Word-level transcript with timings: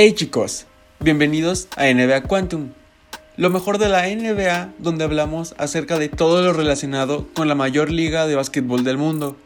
Hey 0.00 0.12
chicos, 0.12 0.64
bienvenidos 1.00 1.66
a 1.74 1.92
NBA 1.92 2.22
Quantum, 2.22 2.68
lo 3.36 3.50
mejor 3.50 3.78
de 3.78 3.88
la 3.88 4.06
NBA 4.06 4.74
donde 4.78 5.02
hablamos 5.02 5.56
acerca 5.58 5.98
de 5.98 6.08
todo 6.08 6.40
lo 6.40 6.52
relacionado 6.52 7.26
con 7.34 7.48
la 7.48 7.56
mayor 7.56 7.90
liga 7.90 8.28
de 8.28 8.36
básquetbol 8.36 8.84
del 8.84 8.96
mundo 8.96 9.36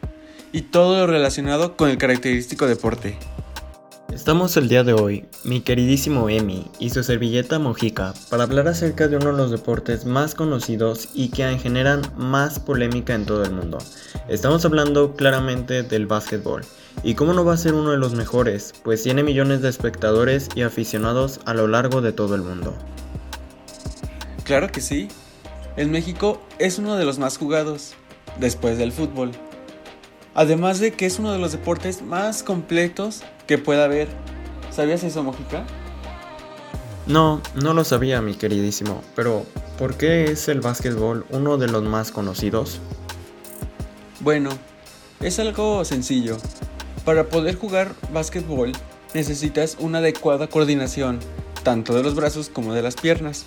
y 0.51 0.61
todo 0.61 0.99
lo 0.99 1.07
relacionado 1.07 1.75
con 1.75 1.89
el 1.89 1.97
característico 1.97 2.67
deporte. 2.67 3.17
Estamos 4.13 4.55
el 4.57 4.69
día 4.69 4.83
de 4.83 4.93
hoy, 4.93 5.25
mi 5.43 5.61
queridísimo 5.61 6.29
Emi 6.29 6.67
y 6.77 6.91
su 6.91 7.03
servilleta 7.03 7.57
Mojica, 7.57 8.13
para 8.29 8.43
hablar 8.43 8.67
acerca 8.67 9.07
de 9.07 9.17
uno 9.17 9.31
de 9.31 9.37
los 9.37 9.49
deportes 9.49 10.05
más 10.05 10.35
conocidos 10.35 11.09
y 11.15 11.29
que 11.29 11.57
generan 11.57 12.03
más 12.15 12.59
polémica 12.59 13.15
en 13.15 13.25
todo 13.25 13.43
el 13.43 13.51
mundo. 13.51 13.79
Estamos 14.27 14.63
hablando 14.65 15.15
claramente 15.15 15.81
del 15.81 16.05
básquetbol. 16.05 16.63
¿Y 17.01 17.15
cómo 17.15 17.33
no 17.33 17.43
va 17.43 17.55
a 17.55 17.57
ser 17.57 17.73
uno 17.73 17.89
de 17.89 17.97
los 17.97 18.13
mejores? 18.13 18.75
Pues 18.83 19.01
tiene 19.01 19.23
millones 19.23 19.63
de 19.63 19.69
espectadores 19.69 20.47
y 20.53 20.61
aficionados 20.61 21.39
a 21.45 21.55
lo 21.55 21.67
largo 21.67 22.01
de 22.01 22.13
todo 22.13 22.35
el 22.35 22.43
mundo. 22.43 22.75
Claro 24.43 24.71
que 24.71 24.81
sí. 24.81 25.07
En 25.75 25.89
México 25.89 26.39
es 26.59 26.77
uno 26.77 26.97
de 26.97 27.05
los 27.05 27.17
más 27.17 27.39
jugados, 27.39 27.95
después 28.39 28.77
del 28.77 28.91
fútbol. 28.91 29.31
Además 30.35 30.79
de 30.79 30.93
que 30.93 31.05
es 31.05 31.19
uno 31.19 31.31
de 31.31 31.39
los 31.39 31.51
deportes 31.51 32.01
más 32.01 32.43
completos 32.43 33.23
que 33.45 33.57
pueda 33.57 33.85
haber. 33.85 34.07
¿Sabías 34.71 35.03
eso, 35.03 35.23
Mojica? 35.23 35.65
No, 37.05 37.41
no 37.55 37.73
lo 37.73 37.83
sabía, 37.83 38.21
mi 38.21 38.33
queridísimo. 38.33 39.03
Pero, 39.15 39.45
¿por 39.77 39.95
qué 39.95 40.25
es 40.25 40.47
el 40.47 40.61
básquetbol 40.61 41.25
uno 41.29 41.57
de 41.57 41.67
los 41.67 41.83
más 41.83 42.11
conocidos? 42.11 42.79
Bueno, 44.21 44.49
es 45.19 45.37
algo 45.39 45.85
sencillo. 45.85 46.37
Para 47.05 47.25
poder 47.25 47.55
jugar 47.55 47.93
básquetbol 48.11 48.71
necesitas 49.13 49.77
una 49.79 49.99
adecuada 49.99 50.47
coordinación, 50.47 51.19
tanto 51.63 51.93
de 51.93 52.01
los 52.01 52.15
brazos 52.15 52.49
como 52.49 52.73
de 52.73 52.81
las 52.81 52.95
piernas. 52.95 53.45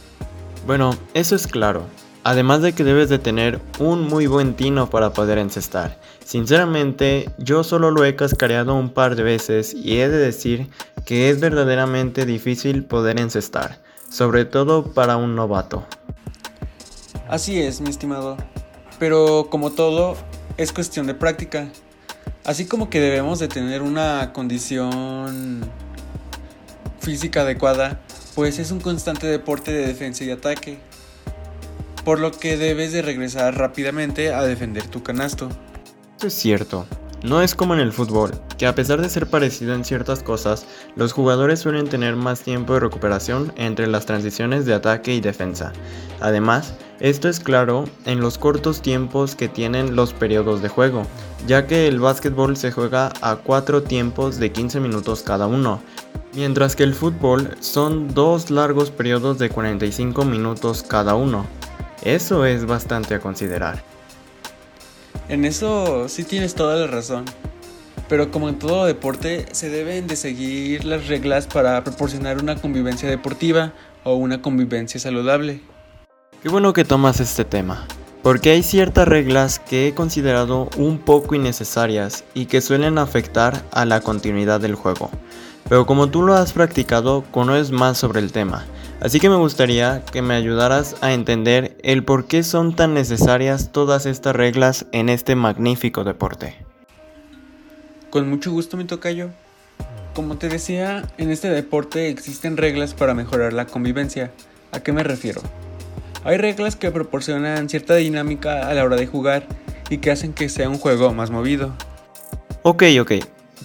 Bueno, 0.67 0.97
eso 1.15 1.34
es 1.34 1.47
claro. 1.47 1.87
Además 2.29 2.61
de 2.61 2.73
que 2.73 2.83
debes 2.83 3.09
de 3.09 3.21
tener 3.21 3.61
un 3.79 4.09
muy 4.09 4.27
buen 4.27 4.57
tino 4.57 4.91
para 4.91 5.13
poder 5.13 5.39
encestar. 5.39 5.97
Sinceramente, 6.25 7.31
yo 7.39 7.63
solo 7.63 7.93
lo 7.93 8.05
he 8.05 8.17
cascareado 8.17 8.75
un 8.75 8.91
par 8.91 9.15
de 9.15 9.23
veces 9.23 9.73
y 9.73 10.01
he 10.01 10.09
de 10.09 10.19
decir 10.19 10.69
que 11.05 11.31
es 11.31 11.39
verdaderamente 11.39 12.27
difícil 12.27 12.85
poder 12.85 13.21
encestar, 13.21 13.79
sobre 14.11 14.45
todo 14.45 14.93
para 14.93 15.17
un 15.17 15.37
novato. 15.37 15.87
Así 17.29 17.61
es, 17.61 17.81
mi 17.81 17.91
estimado. 17.91 18.37
Pero 18.99 19.47
como 19.49 19.71
todo, 19.71 20.17
es 20.57 20.73
cuestión 20.73 21.07
de 21.07 21.15
práctica. 21.15 21.69
Así 22.43 22.67
como 22.67 22.91
que 22.91 22.99
debemos 22.99 23.39
de 23.39 23.47
tener 23.47 23.83
una 23.83 24.33
condición 24.33 25.61
física 26.99 27.43
adecuada, 27.43 28.01
pues 28.35 28.59
es 28.59 28.73
un 28.73 28.81
constante 28.81 29.29
deporte 29.29 29.73
de 29.73 29.87
defensa 29.87 30.25
y 30.25 30.33
ataque 30.33 30.81
por 32.07 32.21
lo 32.21 32.31
que 32.31 32.57
debes 32.57 32.93
de 32.93 33.03
regresar 33.03 33.59
rápidamente 33.59 34.33
a 34.33 34.45
defender 34.45 34.87
tu 34.87 35.03
canasto. 35.03 35.49
Esto 36.12 36.29
es 36.29 36.35
cierto. 36.35 36.87
No 37.25 37.43
es 37.43 37.57
como 37.57 37.75
en 37.75 37.81
el 37.81 37.93
fútbol, 37.93 38.31
que 38.57 38.69
a 38.69 38.77
pesar 38.77 39.03
de 39.03 39.09
ser 39.09 39.27
parecido 39.27 39.75
en 39.75 39.85
ciertas 39.85 40.23
cosas, 40.23 40.69
los 40.95 41.12
jugadores 41.12 41.59
suelen 41.59 41.89
tener 41.89 42.15
más 42.15 42.43
tiempo 42.43 42.75
de 42.75 42.81
recuperación 42.81 43.53
entre 43.57 43.89
las 43.89 44.07
transiciones 44.07 44.67
de 44.67 44.75
ataque 44.75 45.17
y 45.17 45.21
defensa. 45.21 45.73
Además, 46.21 46.75
esto 47.01 47.29
es 47.29 47.41
claro 47.41 47.87
en 48.05 48.21
los 48.21 48.39
cortos 48.39 48.83
tiempos 48.83 49.34
que 49.34 49.49
tienen 49.49 49.97
los 49.97 50.12
periodos 50.12 50.62
de 50.62 50.69
juego, 50.69 51.03
ya 51.49 51.67
que 51.67 51.89
el 51.89 51.99
básquetbol 51.99 52.57
se 52.57 52.71
juega 52.71 53.12
a 53.21 53.34
4 53.34 53.83
tiempos 53.83 54.39
de 54.39 54.53
15 54.53 54.79
minutos 54.79 55.25
cada 55.25 55.49
uno, 55.49 55.81
mientras 56.34 56.77
que 56.77 56.84
el 56.84 56.95
fútbol 56.95 57.57
son 57.59 58.15
dos 58.15 58.49
largos 58.49 58.93
periodos 58.93 59.41
de 59.41 59.51
45 59.51 60.25
minutos 60.25 60.84
cada 60.84 61.17
uno. 61.17 61.47
Eso 62.03 62.45
es 62.45 62.67
bastante 62.67 63.15
a 63.15 63.21
considerar. 63.21 63.83
En 65.29 65.45
eso 65.45 66.09
sí 66.09 66.25
tienes 66.25 66.55
toda 66.55 66.77
la 66.77 66.87
razón. 66.87 67.25
Pero 68.09 68.31
como 68.31 68.49
en 68.49 68.59
todo 68.59 68.87
deporte, 68.87 69.47
se 69.51 69.69
deben 69.69 70.06
de 70.06 70.15
seguir 70.15 70.85
las 70.85 71.09
reglas 71.09 71.47
para 71.47 71.83
proporcionar 71.83 72.39
una 72.39 72.55
convivencia 72.56 73.09
deportiva 73.09 73.73
o 74.05 74.15
una 74.15 74.41
convivencia 74.41 75.01
saludable. 75.01 75.61
Qué 76.43 76.49
bueno 76.49 76.73
que 76.73 76.85
tomas 76.85 77.19
este 77.19 77.45
tema, 77.45 77.89
porque 78.23 78.51
hay 78.51 78.62
ciertas 78.62 79.09
reglas 79.09 79.59
que 79.59 79.89
he 79.89 79.95
considerado 79.95 80.71
un 80.77 80.99
poco 80.99 81.35
innecesarias 81.35 82.23
y 82.35 82.47
que 82.47 82.61
suelen 82.61 82.99
afectar 82.99 83.65
a 83.73 83.85
la 83.85 84.01
continuidad 84.01 84.61
del 84.61 84.77
juego. 84.77 85.11
Pero 85.69 85.85
como 85.87 86.09
tú 86.09 86.23
lo 86.23 86.35
has 86.35 86.53
practicado, 86.53 87.25
conoces 87.33 87.73
más 87.73 87.99
sobre 87.99 88.21
el 88.21 88.31
tema 88.31 88.65
Así 89.01 89.21
que 89.21 89.29
me 89.29 89.37
gustaría 89.37 90.03
que 90.11 90.23
me 90.23 90.34
ayudaras 90.34 90.97
a 91.03 91.12
entender 91.12 91.77
el 91.83 92.03
por 92.03 92.27
qué 92.27 92.43
son 92.43 92.75
tan 92.75 92.95
necesarias 92.95 93.71
todas 93.71 94.07
estas 94.07 94.34
reglas 94.34 94.87
en 94.93 95.11
este 95.11 95.37
magnífico 95.37 96.03
deporte. 96.03 96.57
Con 98.09 98.31
mucho 98.31 98.51
gusto 98.53 98.79
mi 98.79 98.85
tocayo. 98.85 99.31
Como 100.15 100.39
te 100.39 100.49
decía, 100.49 101.05
en 101.19 101.31
este 101.31 101.51
deporte 101.51 102.09
existen 102.09 102.56
reglas 102.56 102.95
para 102.95 103.12
mejorar 103.12 103.53
la 103.53 103.67
convivencia. 103.67 104.31
¿A 104.73 104.81
qué 104.81 104.93
me 104.93 105.03
refiero? 105.03 105.43
Hay 106.25 106.39
reglas 106.39 106.75
que 106.75 106.91
proporcionan 106.91 107.69
cierta 107.69 107.97
dinámica 107.97 108.67
a 108.67 108.73
la 108.73 108.83
hora 108.83 108.97
de 108.97 109.06
jugar 109.06 109.47
y 109.91 109.99
que 109.99 110.11
hacen 110.11 110.33
que 110.33 110.49
sea 110.49 110.71
un 110.71 110.79
juego 110.79 111.12
más 111.12 111.31
movido. 111.31 111.75
Ok, 112.62 112.85
ok. 112.99 113.12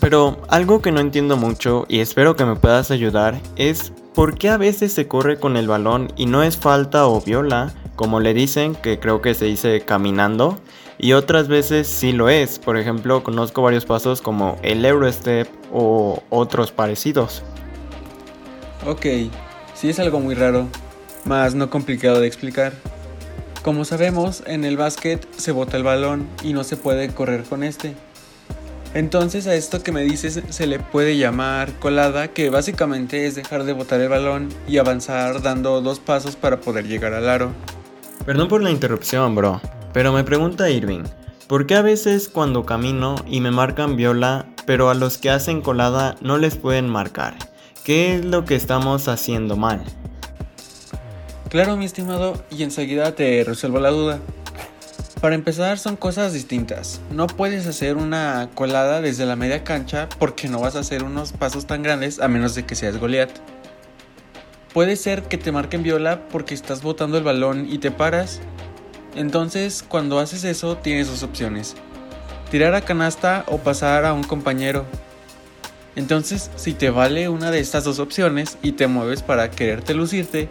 Pero 0.02 0.42
algo 0.50 0.82
que 0.82 0.92
no 0.92 1.00
entiendo 1.00 1.38
mucho 1.38 1.86
y 1.88 2.02
espero 2.02 2.36
que 2.36 2.44
me 2.44 2.58
puedas 2.58 2.92
ayudar 2.92 3.40
es 3.56 3.94
¿Por 4.14 4.38
qué 4.38 4.50
a 4.50 4.58
veces 4.58 4.92
se 4.92 5.08
corre 5.08 5.40
con 5.40 5.56
el 5.56 5.70
balón 5.70 6.12
y 6.18 6.26
no 6.26 6.44
es 6.44 6.58
falta 6.58 7.08
o 7.08 7.22
viola, 7.22 7.74
como 7.96 8.20
le 8.20 8.34
dicen, 8.34 8.76
que 8.76 9.00
creo 9.00 9.22
que 9.22 9.34
se 9.34 9.46
dice 9.46 9.82
caminando? 9.86 10.60
Y 10.98 11.14
otras 11.14 11.48
veces 11.48 11.88
sí 11.88 12.12
lo 12.12 12.28
es. 12.28 12.60
Por 12.60 12.78
ejemplo, 12.78 13.24
conozco 13.24 13.62
varios 13.62 13.86
pasos 13.86 14.22
como 14.22 14.58
el 14.64 14.84
Eurostep 14.84 15.48
o 15.72 16.22
otros 16.30 16.74
parecidos. 16.74 17.42
Ok, 18.86 19.06
sí 19.76 19.90
es 19.90 20.00
algo 20.00 20.20
muy 20.20 20.36
raro, 20.36 20.68
más 21.24 21.56
no 21.56 21.70
complicado 21.70 22.20
de 22.20 22.28
explicar. 22.28 22.74
Como 23.64 23.86
sabemos, 23.86 24.44
en 24.46 24.66
el 24.66 24.76
básquet 24.76 25.26
se 25.38 25.54
bota 25.54 25.78
el 25.78 25.84
balón 25.84 26.28
y 26.44 26.52
no 26.52 26.66
se 26.66 26.76
puede 26.76 27.14
correr 27.14 27.44
con 27.44 27.64
este. 27.64 27.96
Entonces 28.94 29.48
a 29.48 29.56
esto 29.56 29.82
que 29.84 29.94
me 29.94 30.02
dices 30.02 30.42
se 30.50 30.68
le 30.68 30.80
puede 30.80 31.18
llamar 31.18 31.72
colada, 31.80 32.28
que 32.28 32.50
básicamente 32.50 33.26
es 33.26 33.36
dejar 33.36 33.64
de 33.64 33.72
botar 33.72 34.02
el 34.02 34.10
balón 34.10 34.50
y 34.68 34.80
avanzar 34.80 35.42
dando 35.42 35.80
dos 35.82 36.00
pasos 36.00 36.36
para 36.36 36.60
poder 36.60 36.88
llegar 36.88 37.14
al 37.14 37.30
aro. 37.30 37.52
Perdón 38.26 38.50
por 38.50 38.62
la 38.62 38.70
interrupción, 38.70 39.34
bro, 39.34 39.62
pero 39.94 40.12
me 40.12 40.26
pregunta 40.26 40.70
Irving, 40.70 41.04
¿por 41.48 41.66
qué 41.66 41.76
a 41.76 41.82
veces 41.82 42.28
cuando 42.28 42.66
camino 42.66 43.16
y 43.26 43.40
me 43.40 43.52
marcan 43.52 43.96
viola, 43.96 44.46
pero 44.66 44.90
a 44.90 44.94
los 44.94 45.18
que 45.18 45.30
hacen 45.30 45.62
colada 45.62 46.18
no 46.22 46.38
les 46.38 46.56
pueden 46.56 46.90
marcar? 46.90 47.36
¿Qué 47.86 48.16
es 48.16 48.26
lo 48.26 48.44
que 48.44 48.56
estamos 48.56 49.08
haciendo 49.08 49.56
mal? 49.56 49.84
Claro, 51.50 51.78
mi 51.78 51.86
estimado, 51.86 52.42
y 52.52 52.64
enseguida 52.64 53.16
te 53.16 53.44
resuelvo 53.44 53.80
la 53.80 53.90
duda. 53.90 54.20
Para 55.22 55.36
empezar 55.36 55.78
son 55.78 55.98
cosas 55.98 56.34
distintas. 56.34 57.00
No 57.12 57.28
puedes 57.28 57.68
hacer 57.68 57.96
una 57.96 58.50
colada 58.56 59.02
desde 59.02 59.28
la 59.28 59.36
media 59.36 59.64
cancha 59.64 60.10
porque 60.18 60.48
no 60.48 60.60
vas 60.60 60.76
a 60.76 60.80
hacer 60.80 61.04
unos 61.04 61.32
pasos 61.32 61.68
tan 61.68 61.84
grandes 61.84 62.20
a 62.20 62.28
menos 62.28 62.56
de 62.56 62.66
que 62.66 62.74
seas 62.74 62.98
Goliath. 62.98 63.30
Puede 64.74 64.96
ser 64.96 65.22
que 65.24 65.38
te 65.38 65.52
marquen 65.52 65.84
viola 65.84 66.28
porque 66.30 66.56
estás 66.56 66.82
botando 66.82 67.20
el 67.20 67.24
balón 67.24 67.68
y 67.70 67.78
te 67.78 67.92
paras. 67.92 68.40
Entonces, 69.16 69.86
cuando 69.88 70.18
haces 70.18 70.44
eso, 70.44 70.78
tienes 70.78 71.08
dos 71.08 71.22
opciones. 71.22 71.76
Tirar 72.50 72.74
a 72.74 72.82
canasta 72.82 73.46
o 73.48 73.60
pasar 73.60 74.06
a 74.06 74.14
un 74.14 74.24
compañero. 74.24 74.88
Entonces, 75.96 76.50
si 76.56 76.74
te 76.74 76.90
vale 76.90 77.30
una 77.30 77.52
de 77.52 77.60
estas 77.60 77.84
dos 77.84 78.00
opciones 78.00 78.58
y 78.64 78.72
te 78.72 78.88
mueves 78.88 79.22
para 79.22 79.52
quererte 79.52 79.94
lucirte, 79.94 80.50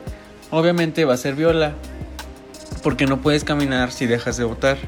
obviamente 0.53 1.05
va 1.05 1.15
a 1.15 1.17
ser 1.17 1.35
viola 1.35 1.75
porque 2.81 3.07
no 3.07 3.21
puedes 3.21 3.45
caminar 3.45 3.93
si 3.93 4.07
dejas 4.07 4.37
de 4.37 4.45
botar. 4.45 4.79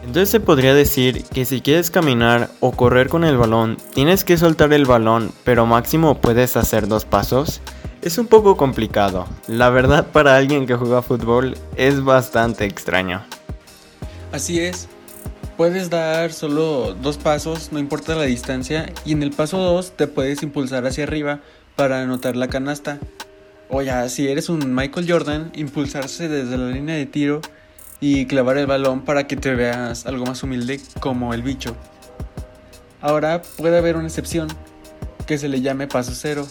Entonces 0.00 0.28
se 0.28 0.40
podría 0.40 0.74
decir 0.74 1.24
que 1.24 1.46
si 1.46 1.62
quieres 1.62 1.90
caminar 1.90 2.50
o 2.60 2.72
correr 2.72 3.08
con 3.08 3.24
el 3.24 3.38
balón, 3.38 3.78
tienes 3.94 4.22
que 4.22 4.36
soltar 4.36 4.72
el 4.74 4.84
balón, 4.84 5.32
pero 5.44 5.64
máximo 5.64 6.20
puedes 6.20 6.56
hacer 6.56 6.88
dos 6.88 7.06
pasos. 7.06 7.62
Es 8.02 8.18
un 8.18 8.26
poco 8.26 8.58
complicado. 8.58 9.26
La 9.46 9.70
verdad 9.70 10.06
para 10.12 10.36
alguien 10.36 10.66
que 10.66 10.74
juega 10.74 11.00
fútbol 11.00 11.56
es 11.76 12.04
bastante 12.04 12.66
extraño. 12.66 13.24
Así 14.30 14.60
es. 14.60 14.88
Puedes 15.56 15.88
dar 15.88 16.32
solo 16.32 16.94
dos 16.94 17.16
pasos, 17.16 17.70
no 17.72 17.78
importa 17.78 18.16
la 18.16 18.24
distancia, 18.24 18.92
y 19.04 19.12
en 19.12 19.22
el 19.22 19.30
paso 19.30 19.58
2 19.58 19.92
te 19.92 20.08
puedes 20.08 20.42
impulsar 20.42 20.84
hacia 20.84 21.04
arriba 21.04 21.40
para 21.76 22.02
anotar 22.02 22.34
la 22.34 22.48
canasta. 22.48 22.98
O 23.76 24.08
si 24.08 24.28
eres 24.28 24.50
un 24.50 24.72
Michael 24.72 25.10
Jordan, 25.10 25.50
impulsarse 25.56 26.28
desde 26.28 26.56
la 26.56 26.68
línea 26.68 26.94
de 26.94 27.06
tiro 27.06 27.40
y 27.98 28.26
clavar 28.26 28.56
el 28.56 28.68
balón 28.68 29.04
para 29.04 29.26
que 29.26 29.36
te 29.36 29.52
veas 29.52 30.06
algo 30.06 30.24
más 30.24 30.44
humilde 30.44 30.80
como 31.00 31.34
el 31.34 31.42
bicho. 31.42 31.74
Ahora 33.00 33.42
puede 33.56 33.76
haber 33.76 33.96
una 33.96 34.06
excepción, 34.06 34.46
que 35.26 35.38
se 35.38 35.48
le 35.48 35.60
llame 35.60 35.88
paso 35.88 36.12
cero. 36.14 36.46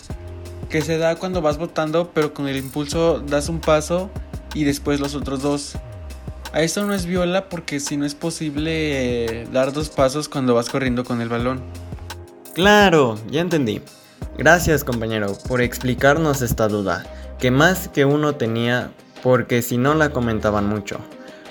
que 0.70 0.82
se 0.82 0.98
da 0.98 1.16
cuando 1.16 1.42
vas 1.42 1.58
botando 1.58 2.12
pero 2.14 2.34
con 2.34 2.50
el 2.50 2.58
impulso 2.58 3.20
das 3.22 3.48
un 3.48 3.62
paso 3.62 4.10
y 4.54 4.66
después 4.66 5.00
los 5.00 5.16
otros 5.16 5.42
dos. 5.42 5.78
A 6.52 6.62
esto 6.62 6.86
no 6.86 6.94
es 6.94 7.06
viola 7.06 7.48
porque 7.48 7.80
si 7.80 7.96
no 7.96 8.06
es 8.06 8.16
posible 8.16 9.44
eh, 9.44 9.48
dar 9.50 9.72
dos 9.72 9.88
pasos 9.88 10.28
cuando 10.28 10.56
vas 10.56 10.68
corriendo 10.68 11.06
con 11.06 11.22
el 11.22 11.30
balón. 11.30 11.62
Claro, 12.54 13.18
ya 13.32 13.40
entendí. 13.40 13.82
Gracias 14.38 14.84
compañero 14.84 15.38
por 15.48 15.62
explicarnos 15.62 16.42
esta 16.42 16.68
duda, 16.68 17.06
que 17.38 17.52
más 17.52 17.88
que 17.88 18.06
uno 18.06 18.36
tenía 18.36 18.90
porque 19.22 19.62
si 19.62 19.78
no 19.78 19.94
la 19.94 20.10
comentaban 20.10 20.68
mucho. 20.68 20.98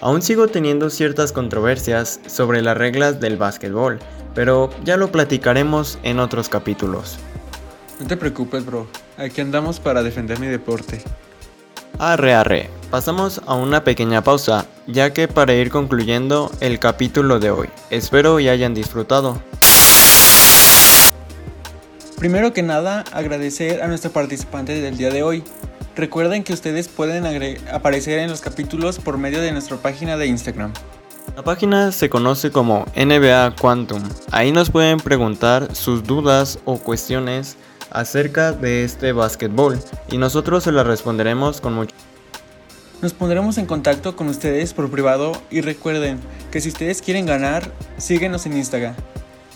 Aún 0.00 0.20
sigo 0.20 0.49
teniendo 0.49 0.90
ciertas 0.90 1.32
controversias 1.32 2.19
sobre 2.26 2.61
las 2.61 2.76
reglas 2.76 3.20
del 3.20 3.37
básquetbol, 3.37 4.00
pero 4.34 4.70
ya 4.84 4.96
lo 4.96 5.12
platicaremos 5.12 5.99
en 6.02 6.19
otros 6.19 6.49
capítulos. 6.49 7.19
No 8.00 8.06
te 8.08 8.17
preocupes, 8.17 8.67
bro. 8.67 8.88
Aquí 9.17 9.40
andamos 9.40 9.79
para 9.79 10.02
defender 10.02 10.40
mi 10.40 10.49
deporte. 10.49 11.02
Arre, 12.00 12.34
arre. 12.34 12.70
Pasamos 12.90 13.40
a 13.46 13.55
una 13.55 13.84
pequeña 13.84 14.23
pausa, 14.23 14.67
ya 14.88 15.12
que 15.12 15.29
para 15.29 15.55
ir 15.55 15.70
concluyendo 15.70 16.50
el 16.58 16.81
capítulo 16.81 17.38
de 17.38 17.52
hoy. 17.52 17.69
Espero 17.90 18.40
y 18.40 18.49
hayan 18.49 18.75
disfrutado. 18.75 19.40
Primero 22.22 22.52
que 22.52 22.62
nada, 22.62 23.02
agradecer 23.10 23.82
a 23.82 23.88
nuestro 23.88 24.12
participante 24.12 24.80
del 24.80 24.96
día 24.96 25.10
de 25.10 25.24
hoy. 25.24 25.42
Recuerden 25.96 26.44
que 26.44 26.52
ustedes 26.52 26.86
pueden 26.86 27.26
aparecer 27.72 28.20
en 28.20 28.30
los 28.30 28.40
capítulos 28.40 29.00
por 29.00 29.19
medio 29.19 29.40
de 29.40 29.50
nuestra 29.50 29.76
página 29.78 30.16
de 30.16 30.28
Instagram. 30.28 30.72
La 31.34 31.42
página 31.42 31.90
se 31.90 32.08
conoce 32.08 32.52
como 32.52 32.86
NBA 32.94 33.56
Quantum. 33.60 34.04
Ahí 34.30 34.52
nos 34.52 34.70
pueden 34.70 34.98
preguntar 34.98 35.74
sus 35.74 36.04
dudas 36.04 36.60
o 36.64 36.78
cuestiones 36.78 37.56
acerca 37.90 38.52
de 38.52 38.84
este 38.84 39.10
básquetbol 39.10 39.80
y 40.08 40.16
nosotros 40.16 40.62
se 40.62 40.70
las 40.70 40.86
responderemos 40.86 41.60
con 41.60 41.74
mucho. 41.74 41.96
Nos 43.00 43.14
pondremos 43.14 43.58
en 43.58 43.66
contacto 43.66 44.14
con 44.14 44.28
ustedes 44.28 44.74
por 44.74 44.88
privado 44.92 45.32
y 45.50 45.60
recuerden 45.60 46.20
que 46.52 46.60
si 46.60 46.69
ustedes 46.69 47.02
quieren 47.02 47.26
ganar, 47.26 47.69
síguenos 47.96 48.46
en 48.46 48.58
Instagram. 48.58 48.94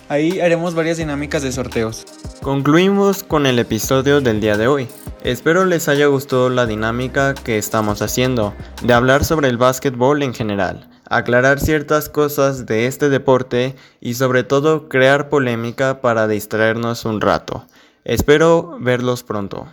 Ahí 0.09 0.39
haremos 0.39 0.77
varias 0.77 0.99
dinámicas 0.99 1.43
de 1.43 1.51
sorteos. 1.51 2.07
Concluimos 2.41 3.25
con 3.25 3.45
el 3.45 3.59
episodio 3.59 4.21
del 4.21 4.41
día 4.41 4.57
de 4.57 4.69
hoy. 4.69 4.87
Espero 5.25 5.65
les 5.65 5.89
haya 5.89 6.07
gustado 6.07 6.49
la 6.49 6.65
dinámica 6.65 7.35
que 7.35 7.59
estamos 7.59 8.01
haciendo, 8.03 8.55
de 8.85 8.93
hablar 8.93 9.25
sobre 9.25 9.49
el 9.49 9.57
básquetbol 9.57 10.23
en 10.23 10.33
general, 10.33 10.89
aclarar 11.11 11.59
ciertas 11.59 12.09
cosas 12.09 12.67
de 12.67 12.87
este 12.87 13.09
deporte 13.09 13.75
y 14.01 14.15
sobre 14.15 14.45
todo 14.45 14.89
crear 14.89 15.29
polémica 15.29 16.01
para 16.01 16.29
distraernos 16.29 17.05
un 17.05 17.21
rato. 17.21 17.67
Espero 18.05 18.79
verlos 18.81 19.25
pronto. 19.25 19.67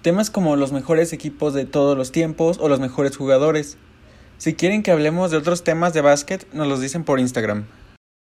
Temas 0.00 0.30
como 0.30 0.56
los 0.56 0.72
mejores 0.72 1.12
equipos 1.12 1.52
de 1.52 1.66
todos 1.66 1.94
los 1.94 2.10
tiempos 2.10 2.56
o 2.58 2.70
los 2.70 2.80
mejores 2.80 3.18
jugadores. 3.18 3.76
Si 4.38 4.54
quieren 4.54 4.82
que 4.82 4.92
hablemos 4.92 5.30
de 5.30 5.36
otros 5.36 5.62
temas 5.62 5.92
de 5.92 6.00
básquet, 6.00 6.50
nos 6.54 6.66
los 6.68 6.80
dicen 6.80 7.04
por 7.04 7.20
Instagram. 7.20 7.66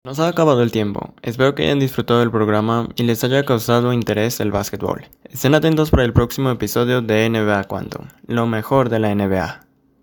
Nos 0.08 0.22
ha 0.22 0.30
acabado 0.30 0.64
el 0.64 0.72
tiempo. 0.72 1.14
Espero 1.22 1.54
que 1.54 1.64
hayan 1.64 1.80
disfrutado 1.80 2.22
del 2.22 2.32
programa 2.32 2.88
y 2.96 3.04
les 3.04 3.26
haya 3.26 3.44
causado 3.44 3.92
interés 3.92 4.40
el 4.40 4.54
básquetbol. 4.54 5.06
Estén 5.26 5.54
atentos 5.54 5.92
para 5.92 6.06
el 6.06 6.14
próximo 6.14 6.50
episodio 6.50 7.02
de 7.02 7.30
NBA 7.30 7.66
Quantum, 7.66 8.06
lo 8.26 8.48
mejor 8.48 8.88
de 8.88 9.00
la 9.00 9.14
NBA. 9.14 9.67